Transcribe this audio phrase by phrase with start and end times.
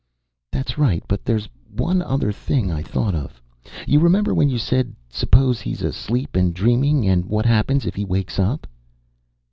[0.51, 3.39] "That's right, but there's one other thing I thought of.
[3.85, 8.03] You remember when you said suppose he's asleep and dreaming, and what happens if he
[8.03, 8.65] wakes up?"